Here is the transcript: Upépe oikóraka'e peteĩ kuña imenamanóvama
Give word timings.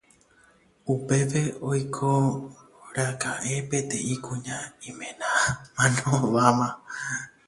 Upépe 0.93 1.41
oikóraka'e 1.69 3.53
peteĩ 3.69 4.15
kuña 4.25 4.57
imenamanóvama 4.89 6.69